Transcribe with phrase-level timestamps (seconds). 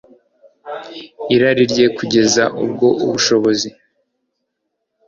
[1.35, 3.69] irari rye kugeza ubwo ubushobozi